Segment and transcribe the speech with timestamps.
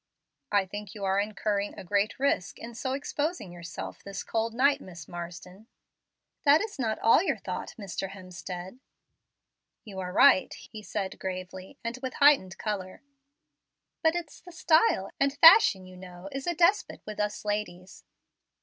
[0.51, 4.81] "I think you are incurring a great risk in so exposing yourself this cold night,
[4.81, 5.67] Miss Marsden."
[6.43, 8.09] "That is not all your thought, Mr.
[8.09, 8.79] Hemstead."
[9.85, 13.03] "You are right," he said gravely, and with heightened color.
[14.01, 18.03] "But it's the style; and fashion, you know, is a despot with us ladies."